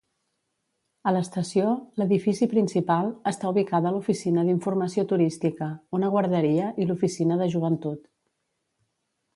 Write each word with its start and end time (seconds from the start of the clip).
A 1.09 1.11
l'estació, 1.15 1.73
l'edifici 2.01 2.47
principal, 2.53 3.11
està 3.33 3.51
ubicada 3.53 3.93
l'oficina 3.97 4.47
d'informació 4.49 5.07
turística, 5.13 5.69
una 5.99 6.11
guarderia 6.17 6.73
i 6.85 6.91
l'oficina 6.91 7.43
de 7.45 7.53
Joventut. 7.57 8.03